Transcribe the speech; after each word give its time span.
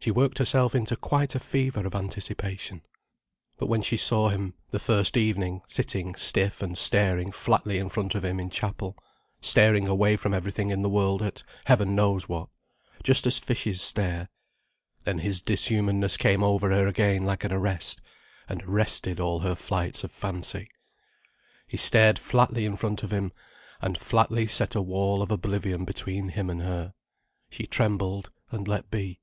She 0.00 0.12
worked 0.12 0.38
herself 0.38 0.74
into 0.74 0.96
quite 0.96 1.34
a 1.34 1.40
fever 1.40 1.84
of 1.84 1.94
anticipation. 1.94 2.80
But 3.58 3.66
when 3.66 3.82
she 3.82 3.98
saw 3.98 4.30
him, 4.30 4.54
the 4.70 4.78
first 4.78 5.18
evening, 5.18 5.60
sitting 5.66 6.14
stiff 6.14 6.62
and 6.62 6.78
staring 6.78 7.30
flatly 7.30 7.76
in 7.76 7.90
front 7.90 8.14
of 8.14 8.24
him 8.24 8.40
in 8.40 8.48
Chapel, 8.48 8.96
staring 9.42 9.86
away 9.86 10.16
from 10.16 10.32
everything 10.32 10.70
in 10.70 10.80
the 10.80 10.88
world, 10.88 11.20
at 11.20 11.42
heaven 11.66 11.94
knows 11.94 12.26
what—just 12.28 13.26
as 13.26 13.38
fishes 13.38 13.82
stare—then 13.82 15.18
his 15.18 15.42
dishumanness 15.42 16.16
came 16.16 16.42
over 16.42 16.70
her 16.70 16.86
again 16.86 17.26
like 17.26 17.44
an 17.44 17.52
arrest, 17.52 18.00
and 18.48 18.62
arrested 18.62 19.20
all 19.20 19.40
her 19.40 19.56
flights 19.56 20.04
of 20.04 20.12
fancy. 20.12 20.68
He 21.66 21.76
stared 21.76 22.18
flatly 22.20 22.64
in 22.64 22.76
front 22.76 23.02
of 23.02 23.12
him, 23.12 23.32
and 23.82 23.98
flatly 23.98 24.46
set 24.46 24.74
a 24.74 24.80
wall 24.80 25.20
of 25.20 25.30
oblivion 25.30 25.84
between 25.84 26.30
him 26.30 26.48
and 26.48 26.62
her. 26.62 26.94
She 27.50 27.66
trembled 27.66 28.30
and 28.50 28.66
let 28.66 28.90
be. 28.90 29.20